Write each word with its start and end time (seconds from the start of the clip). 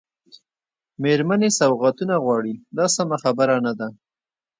مېرمنې 1.01 1.49
سوغاتونه 1.59 2.15
غواړي 2.23 2.53
دا 2.77 2.85
سمه 2.95 3.17
خبره 3.23 3.55
نه 3.65 3.73
ده. 3.79 3.87